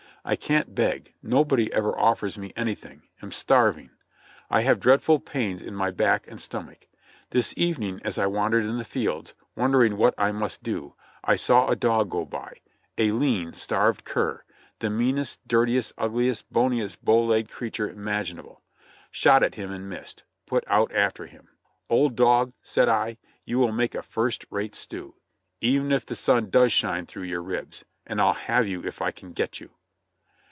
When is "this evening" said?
7.31-7.99